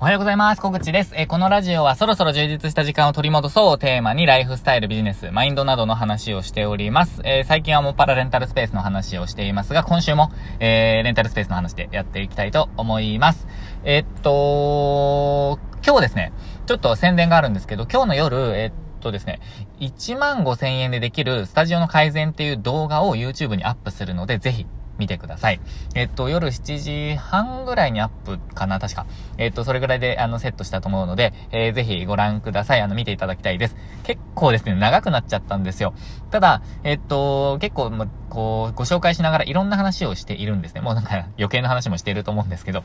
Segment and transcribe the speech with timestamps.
[0.00, 0.60] おはようございます。
[0.60, 1.12] 小口です。
[1.14, 7.20] えー、このラジオはそろそろ充実した時間を取り戻そうをテーマにライフスタイル、ビジネス、マインドなどの話をしております。
[7.24, 13.46] えー、最近はもうパラレンタルスペースの話をしていますが、今週も、えー、レンタルスペースの話でやっていきたいと思います。
[13.84, 16.32] え、っと、今日ですね、
[16.66, 19.38] ちょっと宣伝があるんですけど、今日の夜、え、っとですね、
[19.78, 24.66] 1万5千円でできるスタジオの改善っていう動画を YouTube にアップするので、ぜひ
[24.98, 25.60] 見てください。
[25.94, 28.78] えっと、夜7時半ぐらいにアップかな？
[28.78, 29.06] 確か。
[29.38, 32.80] えっと、それぐらいで、あの、セットしたと思うので、えー、ぜひご覧ください。
[32.80, 33.76] あの、見ていただきたいです。
[34.04, 35.94] 結構ですね、長くなっちゃったんですよ。
[36.30, 40.80] ただ、えっと、結構、ま、こう、ご紹介しながらいろんな話をしているんですね。
[40.80, 42.84] もうなんか余計な話もしていると思うんですけど。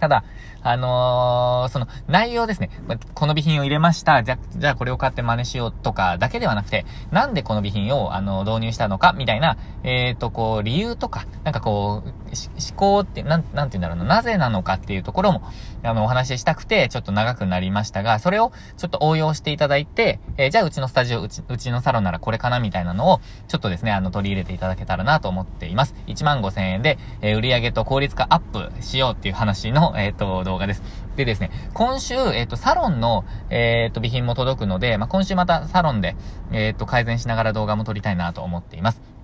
[0.00, 0.24] ただ、
[0.62, 2.70] あのー、その内容ですね。
[3.14, 4.22] この備品を入れました。
[4.22, 15.42] じゃ、じゃあこれを買って真似しようとかだけではなくて、なんでこの備品を、あの、導入したのか、みたいな、えっ、ー、と、こう、理由とか、なんかこう、思考って、なん、なんて言うんだろうな、なぜなのかっていうところも、
[15.82, 25.94] あの、お話ししたくて、ちょっと長くなりましたが、それをちょっと応用していただいて、えー、じゃあうちのスタジオ、うち、うちのサロンならこれかなみたいなのを、ちょっとですね、あの、取り入れていただけたらなと思っています。
[26.06, 30.82] 1万5千円で、えー、売上と効率化アップしようっていう話の、えっ、ー、と、動画です。
[31.16, 36.16] でですね、今週、えっ、と、サロンの、えっ、と、備品も届くので、まあ、今週またサロンで、
[36.52, 39.19] えっ、と、改善しながら動画も撮りたいなと思っています。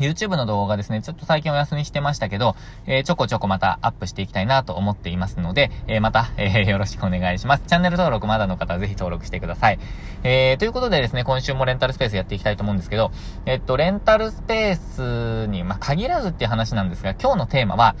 [0.00, 2.56] YouTube の動画ですね、ちょっと最近お休みしてましたけど、
[2.86, 7.64] えー、ちょこちょこまたアップしていきたいなと思っていますので、えー、また、えー、よろしくお願いします。
[7.66, 9.78] チャンネル登録まだの方はぜひ登録してください。
[10.22, 13.12] えー、ということでですね、今週もレンタルスペースやっていきたいと思うんですけど、
[13.44, 17.94] えっと、レンタルスペースに、まあ、限らずっていう話なんですが、今日のテーマは、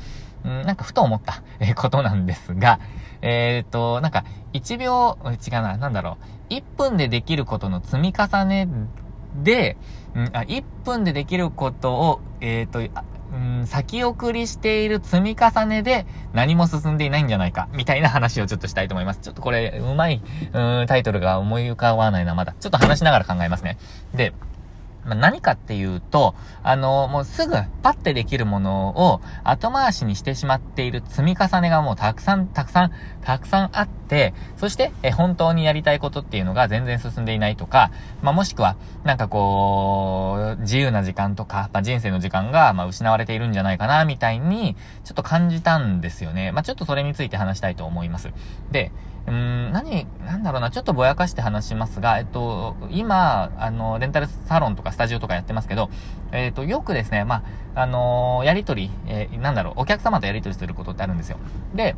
[0.46, 2.80] んなんかふと思った、えことなんですが、
[3.20, 6.16] えっ、と、なんか、1秒、違うな、なんだろ
[6.48, 6.54] う。
[6.54, 8.68] 1分でできることの積み重ね
[9.34, 9.76] で、
[10.14, 19.20] うんあ1分でできることを、えっ、ー、と、うん、先送りしている積み重ねで何も進んでいないんじゃないか、みたいな話をちょっとしたいと思います。
[19.20, 20.20] ちょっとこれ、うまい、
[20.52, 22.54] うん、タイトルが思い浮かばないな、まだ。
[22.58, 23.78] ちょっと話しながら考えますね。
[24.14, 24.32] で、
[25.04, 37.90] まあ、何かっていうと、あの、もうすぐパッてできるものを後回しにしてしまっている積み重ねがもうたくさん、たくさん、たくさんあって、そして、え、本当にやりたいことっていうのが全然進んでいないとか、
[38.22, 46.52] まあ、もしくは、なんかこう、自由な時間とか、まあ、人生の時間が、ま失われているんじゃないかな、みたいに、ちょっと感じたんですよね。
[46.52, 48.30] まあ、ちょっとそれについて話したいと思います。
[48.70, 48.90] で、
[49.26, 55.90] うん、何、なんだろうな、ちょっとぼやかして話しますが、えっと、今、あの、レンタルサロンとかスタジオとかやってますけど、
[56.32, 57.44] えっと、よくですね、ま
[57.74, 61.38] あ、あのー、やりとり、えー、なんだろう、お客様とやりとりすることってあるんですよ。
[61.74, 61.96] で、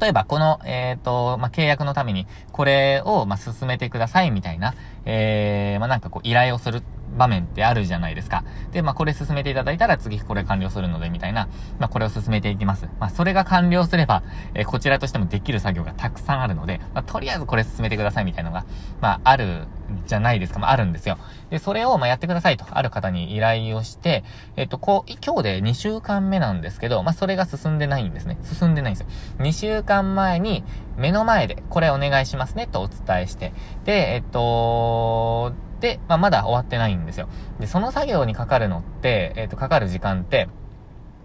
[0.00, 4.74] 例えば、この、えっ、ー、と、まあ、契約のために、これを、まあ、進めてください、みたいな、
[5.04, 6.82] えー、まあ、なんかこう、依頼をする
[7.16, 8.44] 場面ってあるじゃないですか。
[8.72, 11.48] で、まあ、これ進めていただいたら次これ完了するので、みたいな、
[11.78, 12.88] まあ、これを進めていきます。
[13.00, 14.22] まあ、それが完了すれば、
[14.54, 18.64] えー、こちらとしてもできる作業がたくさんあるので、まあ、とりあえずこれ進めてくださいみたいなのが、
[19.00, 19.66] まあ、ある
[20.06, 20.58] じゃないですか。
[20.58, 21.18] まあ、あるんですよ。
[21.50, 24.24] で、それを、ま、やってくださいと、ある方に依頼をして、
[24.56, 28.38] えっと、こう、今日で2週間目なんですけど、まあ、それが進んでないんですね。
[28.42, 29.08] 進んでないんですよ。
[29.38, 30.64] 2週間前に、
[30.96, 33.52] 目の前で、これお願いしますね、とお伝えして、
[33.84, 37.28] で、えっと、で、まあ、まだ終わってないんですよ。
[37.58, 40.48] で、その作業にかかるのって、えっと、かかる時間って、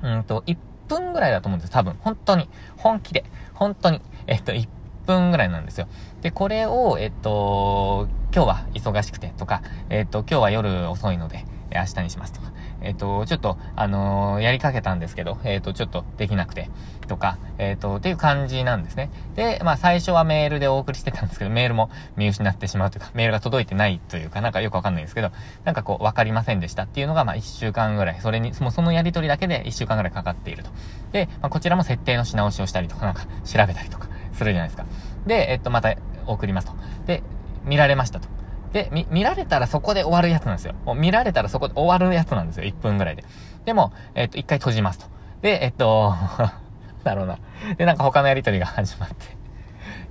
[0.01, 1.95] うんと、1分ぐらいだと思うんですよ多分。
[1.99, 2.49] 本当に。
[2.77, 3.25] 本気で。
[3.53, 4.01] 本当に。
[4.27, 4.67] えっと、1
[5.05, 5.87] 分ぐらいなんですよ。
[6.21, 12.51] で、これを、えっと、今日は忙しくてとか、えっと、今日は夜遅いので、明日にしますとか、
[12.81, 16.69] えっ、と、ちょっと、あのー、やりかけたんですけど、えっ、と、ちょっとできなくて、
[17.07, 19.09] とか、えっ、と、っていう感じなんですね。
[19.35, 25.31] で、まあ、最初はメールでお送りしてたんですけど、メールも見失ってしまうというか、メールが届いてないというか、なんかよくわかんないんですけど、
[25.63, 30.69] なんかこう、わかりませんでしたっていうのが、まあ、1週間ぐらい、それに、もうそのやりとりだけで1週間ぐらいかかっていると。
[31.11, 34.85] で、まあ、こちらも設定のし直しをしたりとか、なんか、調べたりとか、するじゃないですか。
[35.25, 35.95] で、えっと、また
[36.27, 36.73] 送りますと。
[37.05, 37.23] で、
[37.63, 38.27] 見られましたと。
[38.73, 40.75] で、見、見られたらそこで終わるやつなんですよ。
[40.85, 42.65] もう見られたらそこで終わるやつなんですよ。
[42.65, 43.23] 1分ぐらいで。
[43.65, 45.05] でも、えっと、一回閉じますと。
[45.41, 46.13] で、えっと、
[47.03, 47.39] だろうな。
[47.77, 49.15] で、なんか他のやりとりが始まって。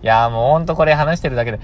[0.02, 1.60] いやもうほんとこれ話してるだけで、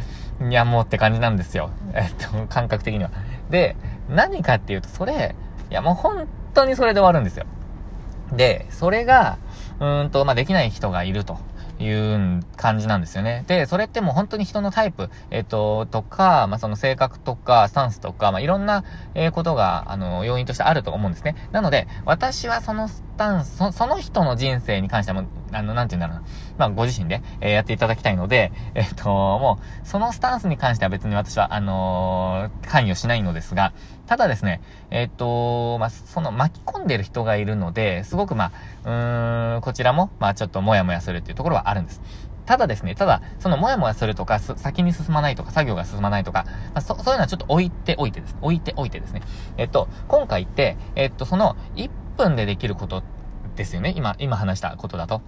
[0.48, 1.70] いやもうって感じなんですよ。
[1.92, 3.10] えっと、感覚的には。
[3.50, 3.76] で、
[4.08, 5.34] 何かっていうと、それ、
[5.70, 7.44] いやもう本当にそれで終わるんですよ。
[8.32, 9.38] で、それが、
[9.78, 11.38] うーんと、まあ、できない人がいると。
[11.80, 13.44] いう感じなんですよね。
[13.46, 18.84] で、それってもう本当に人のタイプ、えっ、と、とか、まあ、その性格とか、スタンスとか、まあ、いろんな、
[19.14, 21.34] えー、ことが、あの、要因としてあると思うんですね。
[21.52, 26.30] なので、私はそのスタンス、そその人の人生に関しても、あの、なんて言うんだろうな。
[26.58, 33.72] まあ、ご自身で、えー、やっていただきたいので、えっ、と、もう、そのスタンスに関しては別に私は、あの、関与しないのですが、
[34.10, 34.60] ただですね、
[34.90, 38.52] えっ、と、まあ、その巻き込んでる人がいるので、すごくまあ、
[38.84, 42.00] うーん、こちらも、まあ、ちょっともやもやするっていうところはあるんです。
[42.44, 48.36] ただですね、ただ、そのもやもやするとか、先に進まないとか、作業が進まないとか、まあ、そ、そういうのはちょっと置いておいてです。
[48.42, 49.22] 置いておいてですね。
[49.58, 53.04] えっと、今回って、えっと、その、1分でできること
[53.54, 53.94] ですよね。
[53.96, 55.22] 今、今話したことだと。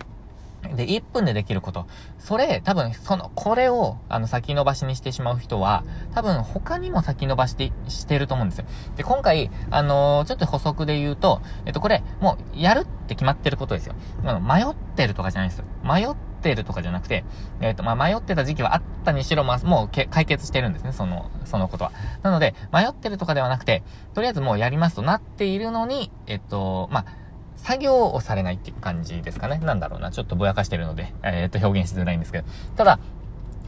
[0.62, 1.87] で、1分でできること。
[2.19, 8.64] それ、多分、その、これを、あの、先延ばしにしてしまう人は、多分、他にも先延ばして、してると思うんですよ。
[8.97, 13.94] で、今回、あのー、ちょっと補足で言うと、えっと、これ、もう、やるって決まってることですよ。
[14.25, 15.64] あの、迷ってるとかじゃないです。
[15.82, 17.25] 迷ってるとかじゃなくて、
[17.61, 21.93] えっと、まあ、迷ってた時期はあったにしろ、まあ、もうけ、解決してるんですね、その、そのことは。
[22.23, 23.82] なので、迷ってるとかではなくて、
[24.14, 27.21] とりあえずもうやりますとなっているのに、えっと、まあ、
[27.62, 29.59] 作業をされないっていう感じですかね。
[29.59, 30.11] なんだろうな。
[30.11, 32.44] ちょっとぼやかしてるので、えー、っと、表現しづらいんですけど。
[32.76, 32.99] ただ、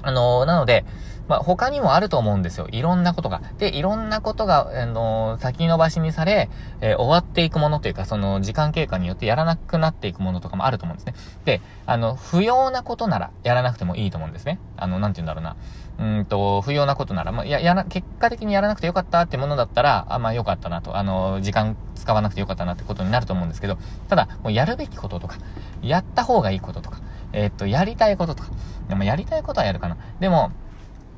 [0.02, 0.84] あのー、なので、
[1.28, 2.66] まあ、他にもあると思うんですよ。
[2.70, 3.40] いろんなことが。
[3.58, 6.50] で、いろんなことが、あのー、先延ばしにされ、
[6.80, 11.14] えー、終わっていくものというか、その、時間経過によってやらなくなっていくものとかもあると思うんですね。
[11.44, 14.58] で、あの、不要なことならやらなくてもいいと思うんですね。
[14.76, 15.56] あの、なんて言うんだろうな。
[15.98, 20.96] うんと、不要なことなら、まあ、や、やら、結果的にやらなくてよかったってものだったら、あ、まあ、よかったなと。
[20.96, 25.36] あの、時間使わなくてよかったなってことになると思うんですけど、ただ、もうやるべきこととか、
[25.82, 26.98] やった方がいいこととか、
[27.32, 28.50] えー、っと、やりたいこととか、
[28.88, 29.96] でもやりたいことはやるかな。
[30.18, 30.50] でも、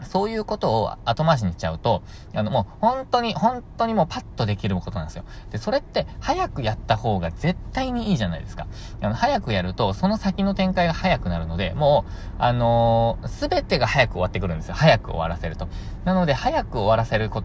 [0.03, 2.03] そういうことを後回しにしちゃうと、
[2.35, 5.25] あの、もう本当に、本当にもうパッとできることなんですよ。
[5.51, 8.67] で、それって早くやった方が絶対にいいじゃないですか。
[9.01, 12.05] あの、早くやると、その先の展開が早くなるので、も
[12.39, 14.75] う、あのす、べてが早く終わってくるんですよ。
[14.75, 15.69] 早く終わらせると。
[16.05, 17.43] なので、早く終わらせるコ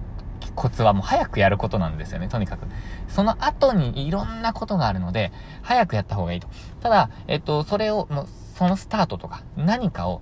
[0.69, 2.65] ツはもう早くやることなんですよね、とにかく。
[3.07, 5.31] その後にいろんなことがあるので、
[5.61, 6.47] 早くやった方がいいと。
[6.81, 10.21] ただ、えっと、それを、もう、そのスタートとか、何かを、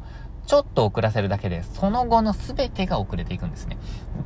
[0.50, 3.78] ちょっと遅らせるだけで、その後の全てが遅れていくんですね。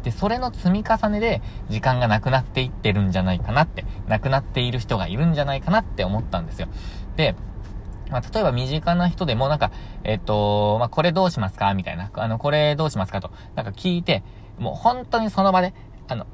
[0.03, 6.69] で、それの積み重ねで、時間がなくなっていってるんじゃないかなって、なくなっている人がいるんじゃないかなって思ったんですよ。
[7.17, 7.35] で、
[8.09, 9.71] まあ、例えば身近な人でもなんか、
[10.05, 11.73] えっと、まあ、これどうしますか？
[11.73, 12.09] みたいな。
[12.13, 13.29] あの、これどうしますかと。
[13.55, 14.23] なんか聞いて、
[14.59, 15.73] もう本当にその場で、
[16.07, 16.25] あの、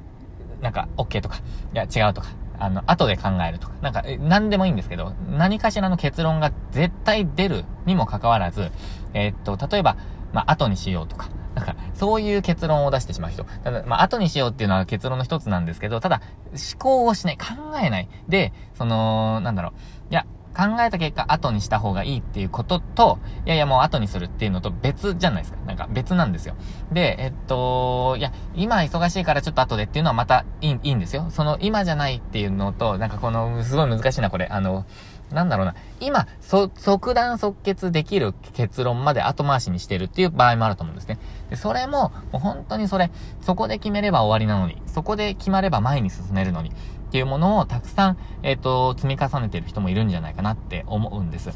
[0.62, 1.38] なんか、OK とか、
[1.74, 2.27] いや、違うとか、
[2.59, 8.71] あの、後で考えるとか、なんか、何でもいいんですけど、何かしらの結論が絶対出るにもかかわらず、
[9.13, 9.97] えー、っと、例えば、
[10.33, 13.45] まあ、後にしようとか、なんか、そういう結論を出してしまう人。
[13.63, 16.21] ただ、まあ、後にしようっていうのは結論の一つなんですけど、ただ、
[16.51, 17.45] 思考をしない、考
[17.81, 18.09] えない。
[18.27, 20.12] で、その、なんだろう。
[20.12, 20.25] いや、
[20.59, 25.59] 考えた結果、後にした方がいいっていうことと、いやいやもう後にするっていうのと別じゃないですか。
[25.65, 26.56] なんか別なんですよ。
[26.91, 31.27] で、えっと、いや、今忙しいからちょっと後でっていうのはまたいいいいんですよ。
[31.29, 34.47] その今じゃないっていうのと、なんかこの、すごい難しいな、これ。
[34.47, 34.85] あの、
[35.31, 35.75] なんだろうな。
[36.00, 41.19] 今、そ、即断即決できる結論まで後回しにしてるっていう場合もあると思うんですね。
[41.50, 46.71] で、それも、もう本当にそれ、そこで決めれば終わりなのに、そこで決まれば前に進めるのに、
[47.09, 51.50] っていうものをたくさん、えっ、ー、と、積み重ねてる人もいるんじゃないかなって思うんです。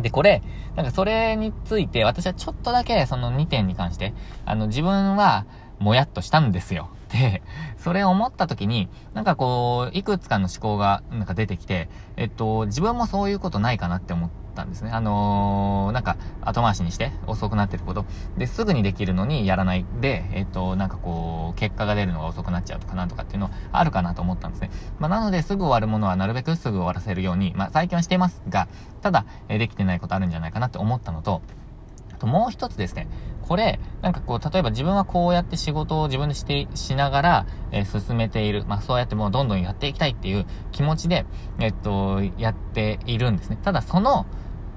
[0.00, 0.42] で、これ、
[0.74, 4.14] なんかそれについて、私はちょっとだけその2点に関して、
[4.46, 5.44] あの、自分は、
[5.78, 6.88] もやっとしたんですよ。
[7.12, 7.42] で、
[7.78, 14.90] それ思った時に、なんかこう、いくつかの思考がなんか出てきて、えっと、自分もそういうことないかなって思ったんですね。
[14.92, 18.04] あのー、なんか、後回しにして遅くなってること。
[18.38, 24.70] で、すぐにできるのにやらないで、えっと、なんかこう、結果が出るのが遅くなっちゃうとかなんとかっていうのはあるかなと思ったんですね。
[24.98, 28.68] まあ、なので、すぐ終わるものはなるべくすぐ終わらせるように、まあ、最近はしていますが、
[29.02, 31.42] ただ、えできてないことあるんじゃないかなって思ったのと、
[32.12, 33.08] あともう一つですね、
[33.50, 38.64] これ、なんかこう、例えば自分はこうやって仕事を自分でして、しながら、えー、進めている。
[38.64, 41.26] まあ、そうやってもうどんどんやっていきたいっていう気持ちで、
[41.58, 43.58] えっと、やっているんですね。
[43.60, 44.24] ただ、その、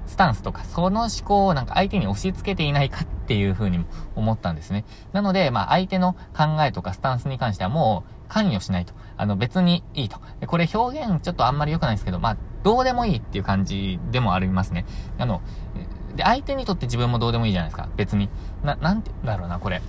[0.06, 3.84] スタンスとか、その思考をなんか相手に押し付けていないかっていう風にも
[4.16, 4.84] 思ったんですね。
[5.12, 8.92] なので、まあ相手の考えとかスタンスに関してはもう関与しないと。
[9.16, 10.18] あの別にいいと。
[10.46, 14.84] これ表現ちょっとあんまり良くないですけど、まあどうでもいいっていう感じでもありますね。
[15.18, 15.42] あの、
[16.14, 17.88] で、相手にとって自分もどうでもいいじゃないですか。
[17.96, 18.28] 別に。
[18.62, 19.82] な、なんて、だろうな、これ。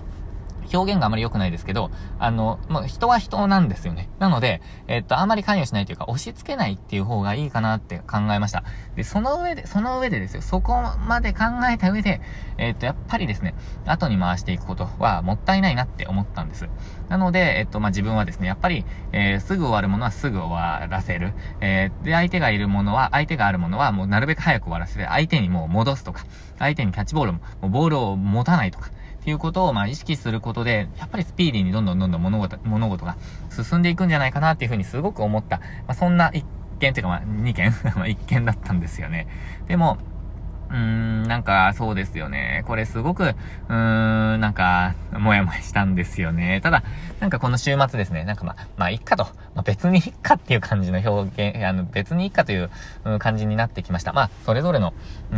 [0.74, 4.10] 表現があまり良くないですけど、あの、もう人は人なんですよね。
[4.20, 8.64] なので、えっと、あまり関与しないというか、押し付けないっていう方がいいかなって考えました。
[8.96, 12.22] で、その上で、その上でですよ、そこまで考えた上で、
[12.58, 13.56] えっと、やっぱりですね、
[13.86, 16.68] 後に回していくことはもったいないなって思ったんです。
[17.10, 21.34] なので、えっと、まあ、自分はですね、やっぱり、えー、すぐ終わるものはすぐ終わらせる。
[21.62, 26.26] えー、で、相手がいるものは、相手があるものは、もうなるべく早く終わらせて、相手にもう戻すとか、
[26.58, 28.90] 相手にキャッチボールも、もうボールを持たないとか、
[29.26, 33.18] っていうことを、まあ、意識することで、やっぱりスピーディーにどんどんどんどん物事、物事が
[33.50, 35.58] 進んでいくんじゃないかなっていうふうにすごく思った。
[35.58, 36.46] まあ、そんな一
[36.80, 39.26] 件というか、まあ、二件 まあ、一件だったんですよね。
[39.68, 39.98] でも、
[40.70, 42.64] うーん、なんか、そうですよね。
[42.68, 46.60] これすごく、うーん、なんか、もやもやしたんですよね。
[46.62, 46.84] ただ、
[47.20, 49.24] なんかこの週末ですね、なんかまあ、まあ、いっかと。
[49.54, 52.70] まあ、別にいっかっていう感じの表現、あの、別にいっかという
[53.20, 54.14] 感じになってきました。
[54.14, 54.94] まあ、それぞれの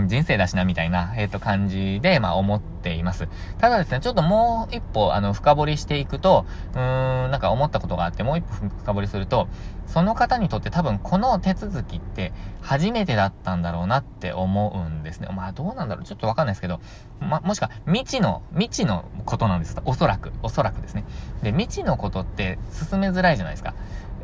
[0.08, 3.28] 人生だしな、みたいな、えっ、ー、と、感じで、まあ、思っています。
[3.58, 9.48] ただですね、ちょっともう一歩、あの、深掘りしていくと、うーん、なんか思ったことがあって、もう一歩深掘りすると、
[9.88, 15.30] その方にとって多分この手続きって初めてだったんだろうなって思うんですね。
[15.32, 16.82] まあどうなんだろうちょっとわかんないですけど、
[17.22, 19.78] ま、もしくは未知の、未知のことなんです。
[19.86, 21.06] おそらく、おそらくですね。
[21.42, 23.74] で、未知のことって進めづらいじゃないですか。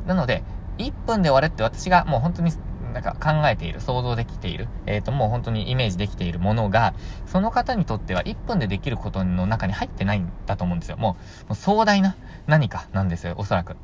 [0.06, 0.44] なので、
[0.78, 2.52] 1分で終わるって私がもう本当に
[2.94, 6.94] なんか考えている、想像できている、えっ、ー、と、もう本当にイメージできているものが、
[7.26, 10.98] その方にとっては1分でできることの中に入ってないんだと思うんですよ。
[10.98, 12.16] もう、もう壮大な
[12.48, 13.76] 何かなんですよ、おそらく。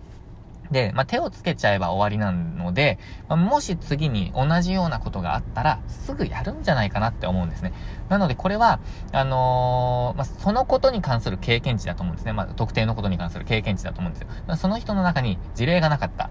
[0.72, 7.74] で、まあ、手をつけちゃえば終わりなので、まあ、もし次に同じようなことがあったら、すぐやるんじゃないかなって思うんですね。
[8.10, 8.80] なので、これは、
[9.12, 12.34] あのー、まあ、そのことに関する経験値だと思うんですね。
[12.34, 14.30] まあ、特定のことに関する経験値だと思うんですよ。
[14.48, 16.30] ま、その人の中に事例がなかった。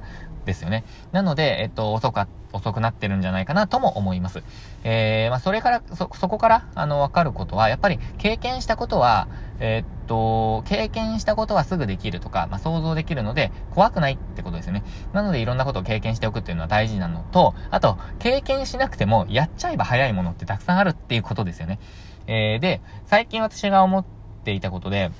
[0.48, 0.84] ですよね。
[1.12, 4.42] なので、えっと、遅か、遅くなってるんじゃないかなとも思います。
[4.82, 9.28] えー、まあ、それから、そ、そこから、あの、わかることは、やっぱり経験したことは、
[9.60, 14.84] えー、っと、経験したことはすぐできるとか、まあ、想像できるので、怖くないってことですよね。
[15.12, 21.78] なので、いろんなことを経験しておくっていうのは大事なのと、あと、経験しなくても、やっちゃえば早いものってたくさんあるっていうことですよね。
[22.26, 24.04] えー、で、最近私が思っ
[24.44, 25.10] ていたことで、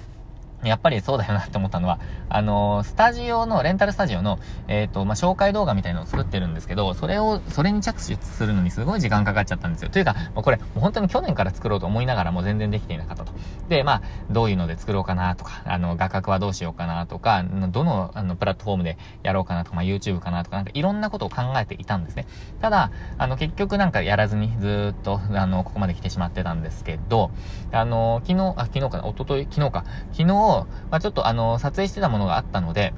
[0.65, 9.91] やっぱりそうだよなって思ったのは、あのー、スタジオの、レンタルスタジオの、えっ、ー、と、まあ、紹介動画みたいのを作ってるんですけど、それを、それに着手するのにすごい時間かかっちゃったんですよ。
[9.91, 13.33] というか、もうこれ、もう本当に去年から作ろうと思いながらも全然できていなかったと。
[13.69, 22.27] で、まあ、どういうので作ろうかなとか、あの、画角はどうしようかなとか、どの、あの、プラットフォームでやろうかなとか、まあ、YouTube かなとか、なんかいろんなことを考えていたんですね。
[22.61, 27.31] ただ、あの、結局なんかやらずにずっと、あの、ここまで来てしまってたんですけど、
[27.73, 29.45] あの、昨日、あ、昨日かな、一昨日？
[29.51, 30.48] 昨日か、昨日、
[30.91, 32.93] まあ、ちょっとあの、撮影してたものがあったので、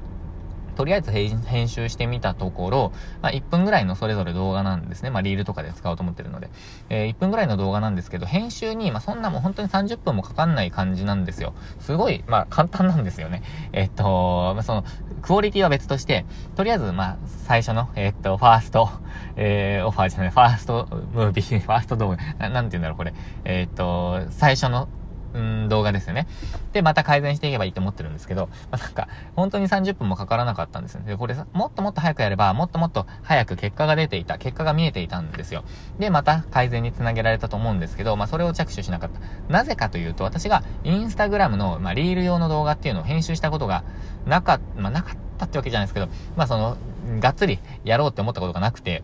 [0.75, 2.91] とりあえず編集してみたところ、
[3.21, 5.09] まあ、1分ぐらいのそれぞれ動画なんですね。
[5.09, 6.49] まあ、リールとかで使おうと思ってるので。
[6.89, 11.53] えー、1分ぐらいの動画なんですけど、編集に、まあ、そんなもん本当に30分もかかんない感じなんですよ。
[11.79, 13.43] すごい、まあ、簡単なんですよね。
[13.73, 14.83] え、っと、まあ、その、
[15.21, 18.89] クオリティは別として、とりあえず、まあ、最初の、え、っと、ファースト、
[19.35, 23.13] えー、オファーじゃない、ファーストムービー、ファースト動画、ななんて言うんだろう、これ。
[23.43, 24.87] えっと、最初の
[25.33, 26.27] うん、動画ですよね。
[26.73, 31.01] で、また改善していけばいいと思ってるんですけど、まあ、なんか、本当に30分もかからなかったんですよ。
[31.05, 35.63] で、これさ、もっともっと早くやれば、もっともっと早く結果が出ていた、結果が見えていたんですよ。
[35.99, 39.19] で、また改善につなげられたと思うんですけど、まあ、それを着手しなかった。
[39.51, 43.83] なぜかというと、私がインスタグラムの、まあ、リール用の動画っていうのを編集したことが
[44.25, 46.77] なかった、まあ、なかったってわけじゃないですけど、まあ、その、
[47.19, 49.03] がっつりやろうって思ったことがなくて、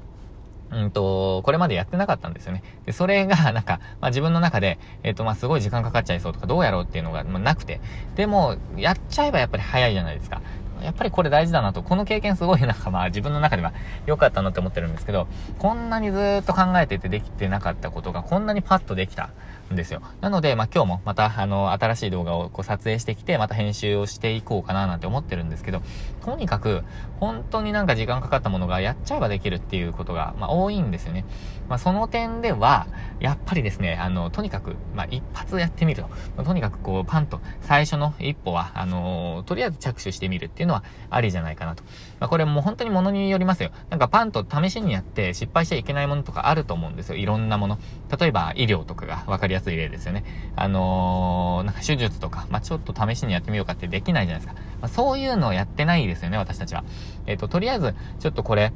[0.72, 2.64] うんと、これまでやってなかったんですよね。
[2.86, 7.80] で、それが、 なんか、まあ、自分の中で、えっ、ー、と、まあ、すごい時間かかっちゃいそうとか、どうやろうっていうのが、まあ、なくて。
[8.16, 10.42] でも、やっちゃえばやっぱり早いじゃないですか。
[10.82, 13.74] やっぱりこれ大事だなと、この経験すごい なんかまあ自分の中では
[14.06, 19.30] 良かったなって思ってるんですけど、こんなにずっと考えててできてなかったことがこんなにパッとできた
[19.72, 20.02] んですよ。
[20.22, 25.82] なので、まあ今日もまたあの新しい動画をこう撮影してきて、また編集をしていこうかななんて思ってるんですけど、
[26.24, 26.84] とにかく
[27.20, 31.26] 本当になんか時間かかったものがやっちゃえばできるっていうことが、まあ多いんですよね。
[31.68, 32.88] まあその点では、
[33.20, 36.04] やっぱりですね、あの、とにかく、まあ一発やってみる
[36.36, 36.44] と。
[36.44, 41.84] とにかくこうパンと最初の一歩は、あの、とりあえず着手してみるっていうのはありじゃないかなと。
[42.20, 43.72] まあこれもう本当に物によりますよ。
[43.90, 47.16] なんかパンと試しにやって失敗しちゃいけないものとかあると思うんですよ。
[47.16, 47.78] いろんなもの。
[48.20, 50.24] 例えば医療とかがわかりやすい例ですよね。
[50.56, 54.62] あのー、なんか手術とか、まあ、ちょっと試しにやってみようかってできないじゃないですか。
[54.82, 56.84] まあ、そういうのをやってないですよね、私たちは。
[57.26, 58.74] えっ、ー、と、とりあえず、ちょっとこれ、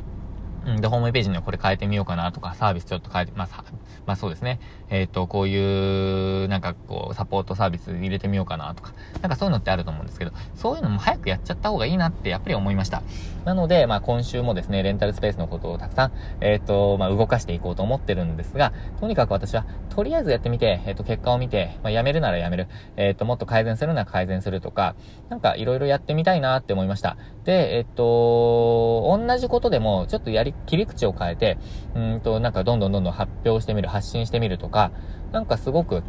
[0.65, 3.63] うん、で、ホームページにはこれ変えてみようかなとか、サービスちょっと変えて、まあ、
[4.05, 4.59] まあそうですね。
[4.89, 13.01] えっ、ー、と、こういう、なんかこう、サポートサービス入れてみようかなとか、なんかそういうのってあると思うんですけど、そういうのも早くやっちゃった方がいいなってやっぱり思いました。
[13.45, 24.95] なので、まあ今週もですね、レンタルスペースのことをたくさん、えっ、ー、と、まあ動かしていこうと思ってるんですが、とにかく私は、とりあえずやってみて、えっ、ー、と、結果を見て、まあやめるならやめる、えっ、と、もっと改善するなら改善するとか、
[25.29, 27.17] なんかいろいろやってみたいなって思いました。
[27.43, 31.57] で、えっ、と、同じことでも、ちょっとやり、切り口を変えて、
[31.95, 34.91] うんと、なんかどんどんどんどん発表してみる、発信してみるとか、
[35.31, 36.03] なんかすごく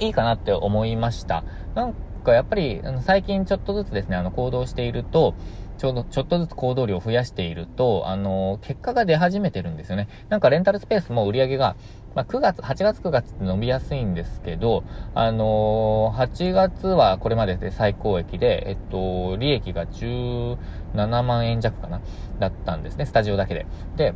[0.00, 1.44] いいかなって思いました。
[1.74, 5.34] なんかやっぱり、あの最近ちょっとずつですね、あの行動していると、
[5.78, 10.08] ちょうど、ちょっとずつ行動量を増やしていると、あの、結果が出始めてるんですよね。
[10.28, 11.76] なんかレンタルスペースも売り上げが、
[12.14, 22.00] まあ、9月、8月9月って伸びやすいんですけど、あのー、8月はこれまでで最高益で、えっと、利益が17万円弱かな
[22.38, 23.66] だったんですね、スタジオだけで。
[23.96, 24.14] で、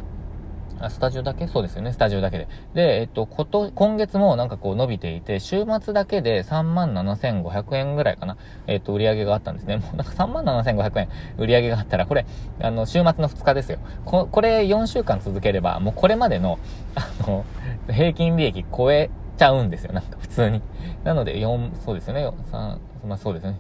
[0.81, 1.47] あ、スタジオだけ？
[1.47, 2.49] そうですよね、スタジオだけで。
[2.75, 9.77] で、えっと、こと、今月もなんかこう伸びていて、週末だけで37,500円ぐらいかな、えっと、売り上げがあったんですね。
[9.77, 12.27] もうなんか37,500円売り上げがあったら、これ、
[12.61, 13.79] あの、週末の2日ですよ。
[14.05, 16.59] こ、これ4週間続ければ、もうこれまでの、
[16.95, 17.45] あの、
[17.91, 20.63] 平均利益超えちゃうんですよ、なんか普通に。
[21.05, 23.59] なので、4、そうですよね、3、まあそうですね。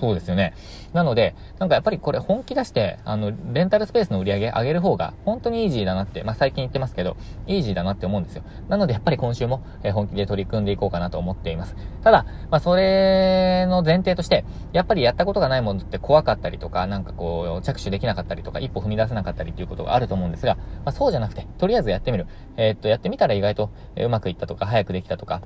[0.00, 0.54] そうですよね。
[0.92, 8.42] なので、なんかやっぱりこれ本気出して、あの、レンタルスペースの売り上げ上げる方が、本当にイージーだなって、まあ最近言ってますけど、イージーだなって思うんですよ。
[8.68, 11.76] なのでやっぱり今週も、え本気で取り組んでいこうかなと思っています。
[12.02, 22.26] ただ、まあそれの前提として、やっぱりやったことがないものって怖かったりとか、なんかこう、着手できなかったりとか、一歩踏み出せなかったりっていうことがあると思うんですが、まあそうじゃなくて、とりあえずやってみる。
[22.56, 25.42] えー、っと、やってみたら意外と、えうまくいったとか、早くできたとか、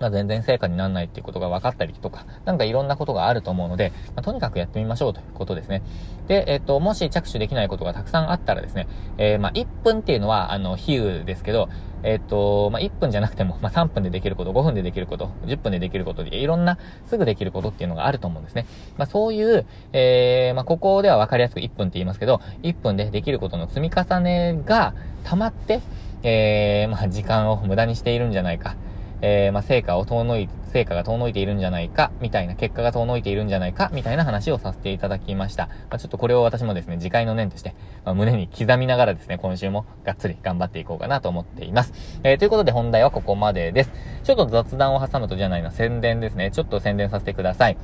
[0.00, 5.82] まあ、全然成果にならないっていうことが分かったりとか、なんかいろんなことがあると思うので、まあ、とにかくやってみましょうということですね。
[6.28, 11.68] で、えっ、と、もし着手できないことがたくさんあったらですね、えー、まあ、1分っていうのは、あの、比喩ですけど、
[12.04, 18.66] えっ、と、まあ、1分じゃなくても、まあ、3分でできること、5分でできること、10分でできることで、いろんな、すぐできることっていうのがあると思うんですね。
[18.96, 24.94] まあ、そういう、えー、まあ、ここでは分かりやすく1分って言いますけど、1分でできることの積み重ねが
[25.24, 25.80] 溜まって、
[26.24, 28.74] えー、まあ、時間を無駄にしているんじゃないか。
[29.22, 35.68] えー、まあ、成果を遠のい、成果が遠のいているんじゃないか、みたいな、結果が遠のいているんじゃないか、みたいな話をさせていただきました。
[35.68, 37.74] まあ、ちょっとこれを私もですね、次回の念として、
[38.04, 41.92] まあ、胸に刻みながらですね、今週もがっつり頑張っていこうかなと思っています。
[42.24, 43.92] えー、ということで本題はここまでです。
[44.24, 46.50] ちょっと雑談を挟むとじゃないな、宣伝ですね。
[46.50, 47.76] ちょっと宣伝させてください。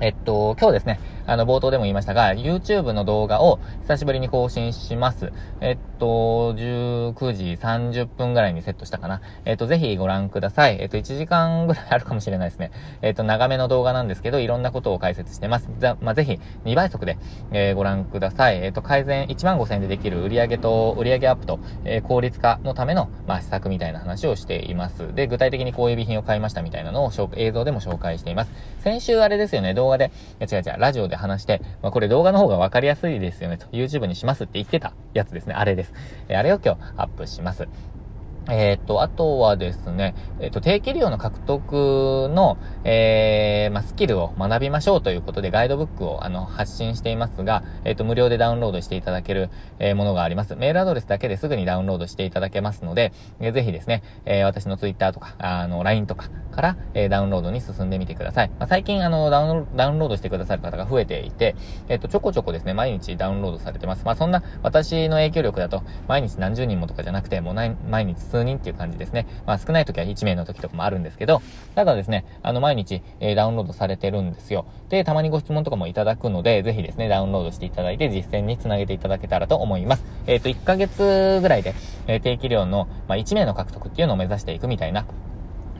[0.00, 5.32] えっと、今日ですね、あの、冒頭でも言いましたが、YouTube の動画を久しぶりに更新します。
[5.60, 9.22] えっと、19時30分ぐらいにセットしたかな。
[9.44, 10.78] えっと、ぜひご覧ください。
[10.80, 12.72] えっと、1時間ぐらいあるかもしれないですね。
[13.02, 15.68] えっと、長めの動画なんですけど、いろんなことを解説してます。
[15.78, 17.16] ざまあ、ぜひ、2倍速で、
[17.52, 18.62] えー、ご覧ください。
[18.62, 25.14] えっと、改善1万5000円でできる売上と、売上アップと、えー、効率化のための、まあ、施策みたいな話をしています。
[25.14, 28.52] で、具体的にこういう備品を買いましたみたいなのを映像でも紹介しています。
[28.80, 30.10] 先週あれですよね、動画で、
[30.40, 35.54] 違う違う、ラジオで話して、まあ、これ動画の方がわかりやすいですよねと、YouTube にしますって言ってたやつですね。
[35.54, 35.92] あれです。
[36.28, 37.68] えあれを今日アップします。
[38.48, 50.56] えっ、と、あとはですね、えっ、と、定期利用の獲得の、えー、まあ、スキルを学びましょうということで、ガイドブックを、あの、発信していますが、えっ、と、無料でダウンロードしていただける、えー、ものがあります。
[50.56, 58.48] メールアドレスだけですぐにダウンロードしていただけますので、えー、ぜひですね、えー、私の Twitter とか、あの、LINE とかから、えー、ダウンロードに進んでみてください。
[58.58, 61.56] まあ、最近、あの、ダウン、ダウンロードしてくださる方が増えていて、
[61.88, 64.04] えっ、と、ちょこちょこですね、毎日ダウンロードされてます。
[64.04, 69.26] まあ、そんな、私の影響力だと、毎日何十人もとかじゃなくて、もう毎日数人っていう感じですね。
[69.46, 71.40] まあ少ない時は1名の時とかもあるんですけど、
[71.76, 74.66] ただですね、あの毎日、えー、ダウンロードされてるんですよ。
[74.88, 80.04] で、たまにご質問とかもいただくので、ぜひですね、ダウンロードしていただいて実践につなげていただけたらと思います。
[80.26, 81.74] えっ、ー、と、1ヶ月ぐらいで、
[82.08, 85.06] えー、定期料の、まあ、1名の獲得っていうのを目指していくみたいな、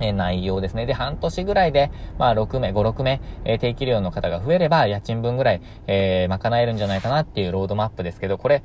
[0.01, 0.87] え内容ですね。
[0.87, 8.63] で、半年ぐらいで、まあ、6名、5、6名、えー、定期料の方が増えれば、家賃分ぐらい、えー、賄えるんじゃないかなっていうロードマップですけど、これ、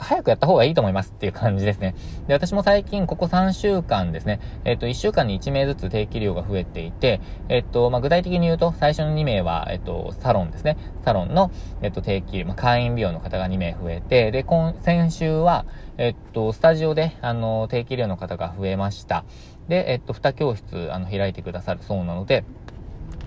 [0.00, 1.94] 早くやった方がいいと思いますっていう感じですね。
[2.26, 10.76] で、私も最近ここ3週間ですね、えっ、と、1週間に1名ずつ定期料が増えていて、えっ、と、まあ、具体的に言うと、最初の2名は、えっ、と、サロンですね。
[11.04, 11.50] サロンの、
[11.82, 15.66] えっ、と、定期、まあ、会員利用の方が2名増えて、で、今、先週は、
[15.98, 19.24] えっと、スタジオで、あの、定期利用の方が増えました。
[19.68, 22.44] で、えっと、2教室、あの、開いてくださるそうなので、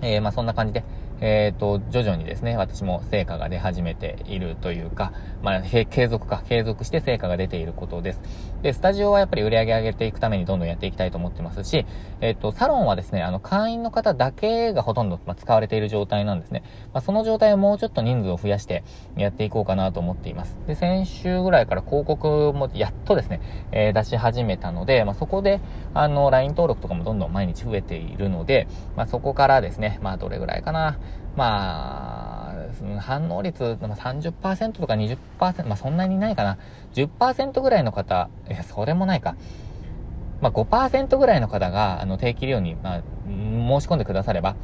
[0.02, 0.84] えー、まあ、そんな感じで、
[1.20, 8.20] えっ、ー、と、徐々にですね、私も成果が出始めているというか、まあ、継続か、継続して成果が出ていることです。
[8.62, 11.86] で、スタジオはやっぱり売り上げ上げていくためにどんどんやっていきたいと思ってますし、
[12.20, 16.62] えっ、ー、と、サロンはですね、あの、会員の方だけがほとんど、まあ、使われている状態なんですね。
[16.92, 18.82] まあ、その状態をもうちょっと人数を増やして
[19.16, 20.56] やっていこうかなと思っています。
[20.66, 23.40] で、先週ぐらいから広告もやっとですね、
[23.72, 25.60] えー、出し始めたので、まあ、そこで、
[25.92, 30.98] あの、LINE 登録とかもどんどん毎日増えているので、まあ、そこからですね、まあ、どれぐらいかな、
[31.36, 35.16] まあ、反応率、まあ、30%とか20%、
[35.66, 36.58] まあそんなにないかな。
[36.94, 39.36] 10%ぐらいの方、いや、それもないか。
[40.40, 44.56] まあ5%ぐらいの方が、あの、定期利用に、まあ、申し込んでくだされば、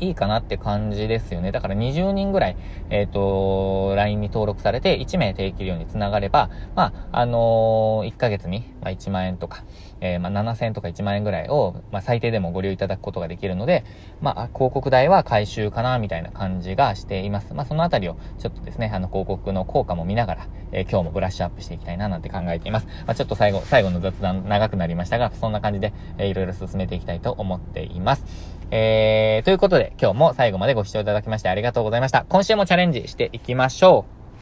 [0.00, 1.52] いいかなって感じですよね。
[1.52, 2.56] だから20人ぐらい、
[2.90, 9.64] えっ、ー、と、LINE に登録されて1名定期利用につながれば、まあ、あのー、1ヶ月に、まあ、1万円とか、
[10.00, 13.84] えー、まあ、7000円とか1万円ぐらいを、まあ、最低でもご利用いただくことができるので、
[14.20, 17.54] まあ、広告代は回収かな、みたいな感じがしています。
[17.54, 22.86] まあ、そのあたりを、ちょっとですね、あの、広告の効果も見ながら、えー、今日もブラッシュアップしていきたいな、なんて考えています。
[23.06, 28.59] まあ、ちょっと最後、最後の雑談長くなりましたが、そんな感じで、えー、いろいろ進めていきたいと思っています。
[28.70, 32.24] えー、ということで、今日も最後までご視聴いただきましてありがとうございました。
[32.28, 34.19] 今週もチャレンジしていきましょう。